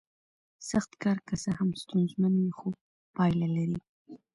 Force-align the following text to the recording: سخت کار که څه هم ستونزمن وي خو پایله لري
سخت 0.69 0.91
کار 1.03 1.17
که 1.27 1.33
څه 1.43 1.49
هم 1.57 1.69
ستونزمن 1.81 2.33
وي 2.41 2.51
خو 2.59 2.67
پایله 3.15 3.47
لري 3.57 3.79